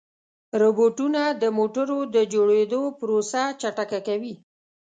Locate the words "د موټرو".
1.41-1.99